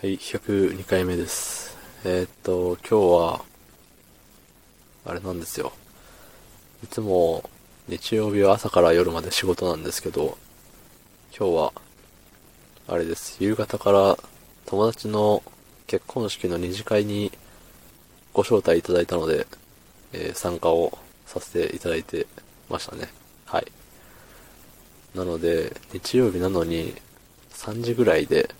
[0.00, 1.76] はい、102回目です。
[2.04, 3.44] えーっと、今日は、
[5.04, 5.72] あれなんですよ。
[6.84, 7.42] いつも
[7.88, 10.38] 日曜日は朝から夜まで仕事なんですけど、
[11.36, 11.72] 今日は、
[12.86, 13.42] あれです。
[13.42, 14.16] 夕方から
[14.66, 15.42] 友達の
[15.88, 17.32] 結婚式の二次会に
[18.32, 19.48] ご招待いただいたので、
[20.12, 20.96] えー参加を
[21.26, 22.28] させていただいて
[22.70, 23.08] ましたね。
[23.46, 23.66] はい。
[25.16, 26.94] なので、日曜日なのに
[27.50, 28.54] 3時ぐらいで、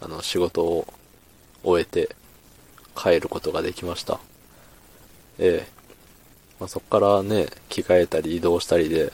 [0.00, 0.86] あの、仕事を
[1.62, 2.14] 終えて
[2.96, 4.20] 帰ることができました。
[5.38, 5.78] ええ。
[6.60, 9.12] まあ、そこからね、着替えたり移動したりで、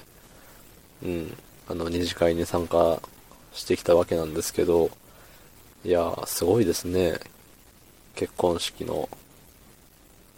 [1.02, 1.36] うん、
[1.68, 3.00] あの、二次会に参加
[3.52, 4.90] してきたわけなんですけど、
[5.84, 7.18] いやー、すごいですね。
[8.14, 9.08] 結婚式の、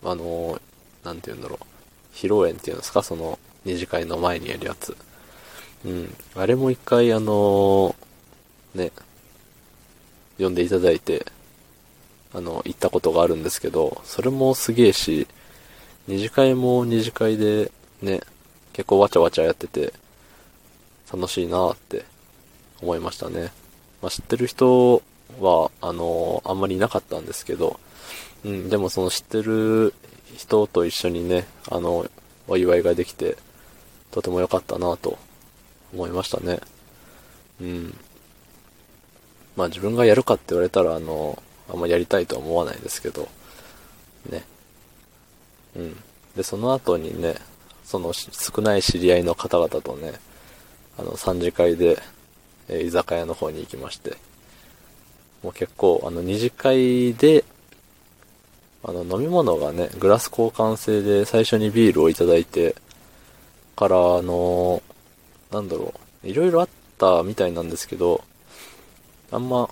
[0.02, 0.60] あのー、
[1.04, 1.65] なんて言うんだろう。
[2.15, 4.96] 披露宴っていうんですか、その、二次会の前にやるやつ。
[5.84, 6.16] うん。
[6.34, 7.95] あれも一回、あのー
[8.74, 8.92] ね、
[10.38, 11.26] 呼んでいただいて、
[12.34, 15.26] あの、行ったことがあるんですけど、それもすげえし、
[16.06, 17.70] 二次会も二次会で
[18.02, 18.20] ね、
[18.73, 19.92] 結構わちゃわちゃやってて、
[21.12, 22.04] 楽しいなって
[22.82, 23.52] 思いましたね。
[24.02, 25.02] まあ、知ってる人
[25.40, 27.80] は、あの、あんまりいなかったんですけど、
[28.45, 29.95] うん、でもその知ってる
[30.37, 32.07] 人と一緒にね、あの、
[32.48, 33.37] お祝いができて、
[34.10, 35.18] とても良かったなと
[35.92, 36.60] 思いましたね。
[37.60, 37.95] うん。
[39.57, 43.29] まあ自分がやるかって言われたら、あの、あんまやりたいとは思わないですけど、
[44.30, 44.45] ね。
[45.76, 45.96] うん。
[46.37, 47.37] で、その後にね、
[47.85, 50.13] その少ない知り合いの方々とね、
[50.98, 52.01] あの、3次会で、
[52.68, 54.16] え居酒屋の方に行きまして、
[55.43, 57.45] もう結構、あの、二次会で、
[58.82, 62.74] あの、飲み物がね、グラス交換制で最初にビールをいただいて、
[63.76, 64.82] から、あの、
[65.53, 65.94] なんだろ
[66.25, 68.25] う、いろいろあったみたいなんですけど、
[69.31, 69.69] あんま、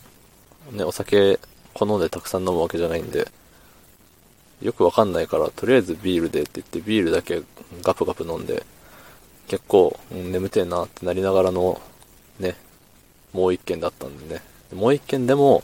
[0.73, 1.39] ね、お酒
[1.75, 3.29] 好んでたくさん飲むわけじゃないんで、
[4.63, 7.43] よくわかんないから、とりあえずビールでって言って、ビールだけ
[7.83, 8.65] ガプガプ飲んで、
[9.49, 11.81] 結構、うん眠てえなってなりながらの、
[12.39, 12.57] ね、
[13.33, 14.43] もう一軒だったんでね。
[14.73, 15.63] もう一軒でも、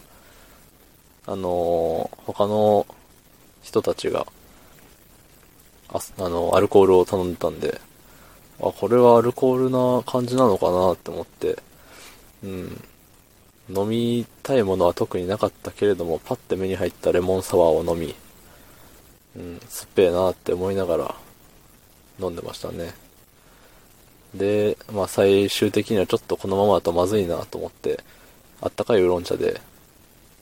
[1.26, 2.86] あのー他の
[3.62, 4.26] 人たちが、
[5.88, 7.80] ああの、アルコールを頼んでたんで、
[8.60, 11.58] あ、これはアルコールな感じなのかなって思って、
[12.44, 12.84] うん。
[13.74, 18.14] 飲みたいものは特になかったけれども、パッて目に入ったレモンサワーを飲み、
[19.36, 21.14] うん、酸っぺえなって思いながら
[22.20, 22.94] 飲んでましたね。
[24.34, 28.02] で、まあ最終的にはちょっとこのままだとまずいなと思って、
[28.60, 29.60] あったかいウーロン茶で、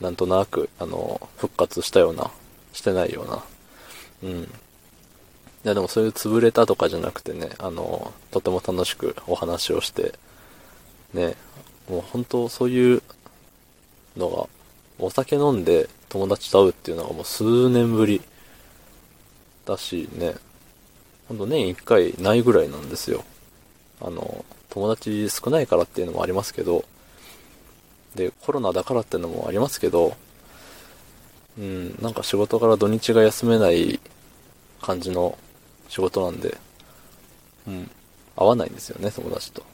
[0.00, 2.30] なんとなく、あの、復活したような、
[2.72, 3.44] してないような、
[4.22, 4.42] うん。
[4.42, 4.46] い
[5.64, 10.14] やでもそういう潰れたとかじゃなくてね、あの、とても楽しくお話をして、
[11.12, 11.34] ね、
[11.88, 13.02] もう本当そういう
[14.18, 14.46] のが、
[14.98, 18.20] お酒飲んで友達と会うっていうのがもう数年ぶり
[19.64, 20.34] だしね、
[21.28, 23.24] ほんと年一回ないぐらいなんですよ。
[24.00, 26.84] あの、友達少ないからっていうのもありますけど、
[28.14, 30.16] で、コロナだからっていうのもありますけど、
[31.58, 34.00] うん、なんか仕事から土日が休めない
[34.80, 35.36] 感じの
[35.88, 36.56] 仕事なんで、
[37.66, 37.90] うん、
[38.36, 39.62] 合わないんですよね、友達と。
[39.62, 39.64] っ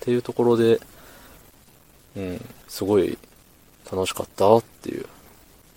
[0.00, 0.80] ていうところで、
[2.16, 3.18] うん、すごい
[3.90, 5.06] 楽しかったっていう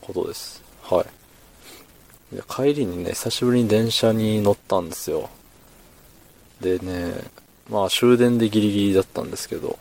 [0.02, 0.64] ことです。
[0.84, 1.06] は
[2.31, 2.36] い。
[2.36, 5.30] で帰りにね、久しぶりに電車に乗ったんですよ。
[6.62, 7.14] でね、
[7.70, 9.80] まあ終電でギリギリだったんですけど、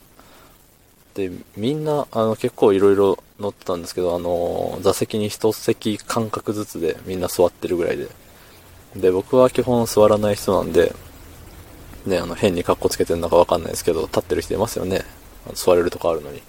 [1.14, 8.08] で、みんな、あの、結構いろいろ乗ってたんですけど、あの、座席に一席間隔ずつでみんな座ってるぐらいで。
[8.94, 10.94] で、僕は基本座らない人なんで、
[12.04, 15.04] ね、あの、変に格好つけてるのかわかんないですけど、立ってる人いますよね。
[15.54, 16.42] 座れるとこあるのに。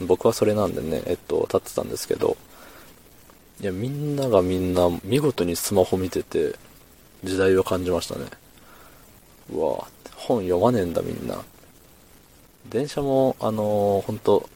[0.00, 2.36] 僕はそれなんでね、えっと、立ってたんですけど、
[3.60, 6.54] いや、みんながみんな見事にスマホ見てて、
[7.24, 8.26] 時代を感じましたね。
[9.52, 11.42] うわぁ、本読まねえんだみんな。
[12.68, 14.48] 電車も、あのー、ほんと、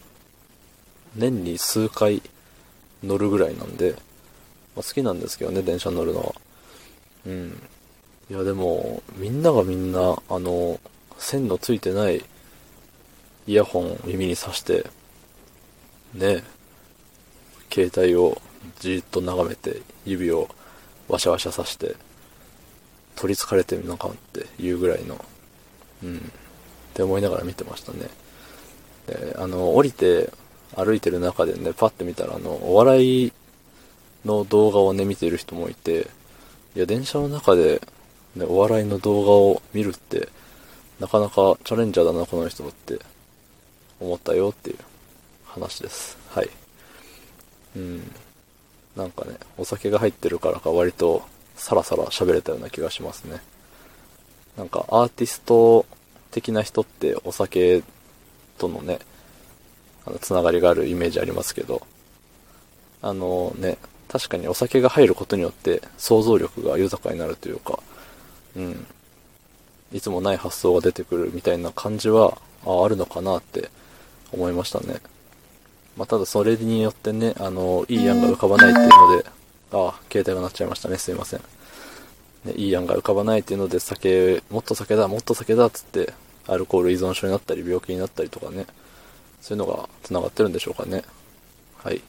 [1.17, 2.23] 年に数回
[3.03, 3.93] 乗るぐらいなんで、
[4.77, 6.35] まあ、好きなんですけどね、電車乗るのは。
[7.27, 7.63] うん。
[8.31, 10.79] いや、でも、みんながみんな、あの、
[11.19, 12.25] 線のついてない
[13.47, 14.87] イヤホンを耳に挿して、
[16.15, 16.43] ね、
[17.73, 18.41] 携帯を
[18.79, 20.49] じっと眺めて、指を
[21.09, 21.97] ワシャワシャさして、
[23.17, 25.23] 取り憑かれてるのかっていうぐらいの、
[26.03, 26.21] うん、っ
[26.95, 28.09] て思いながら見てましたね。
[29.07, 30.31] で、あの、降りて
[30.77, 33.33] 歩いてる中でね、パッて見たら、あの、お笑い
[34.25, 36.09] の動画をね、見てる人もいて、
[36.75, 37.83] いや、電車の中で、
[38.37, 40.29] ね、お笑いの動画を見るって、
[41.01, 42.99] なかなかチャレンジャーだな、この人って
[44.03, 44.77] 思ったよっていう
[45.47, 46.19] 話です。
[46.31, 46.51] はい。
[47.77, 48.11] うん。
[48.97, 51.23] なんかね、お酒が入ってるからか割と
[51.57, 53.41] サラサラ喋れたような気がしますね。
[54.57, 55.87] なんかアーティスト
[56.31, 57.83] 的な人ってお酒
[58.59, 58.99] とのね、
[60.05, 61.87] あの、つながりがあるイメージありますけど、
[63.01, 63.79] あのね、
[64.09, 67.79] 確かにお酒が入ることによって想像力が豊かになるというか、
[68.57, 68.87] うん。
[69.93, 73.71] いつもない発想が出てくるみたいな感じは、ああるのかなって
[74.33, 75.01] 思いましたね。
[75.97, 79.27] まあ、ただそれによってね、あの、いい案が浮かばないっていうので、
[79.73, 80.99] ああ、携帯が鳴っちゃいましたね。
[80.99, 81.41] すいません。
[82.45, 86.13] ね、いい案が浮かばないっていうので、酒、もっと酒だ、もっと酒だっつって、
[86.47, 88.67] アルコール依存症になったり、病気になったりとかね、
[89.41, 91.05] そういうのが繋がってるんでしょうかね。
[91.77, 92.01] はい。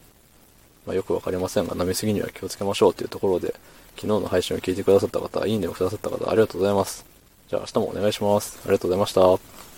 [0.85, 3.55] まあ、よくわかりませんが、飲みすぎには気をつけましょうというところで、
[3.95, 7.05] 昨日の配信を聞いてくださった方、いいねをくださった方、ありがとうございます。
[7.49, 8.59] じゃあ明日もお願いします。
[8.63, 9.72] ありがとうございました。